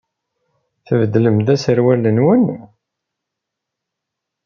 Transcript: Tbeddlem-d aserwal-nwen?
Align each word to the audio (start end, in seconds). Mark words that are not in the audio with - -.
Tbeddlem-d 0.87 1.47
aserwal-nwen? 1.53 2.45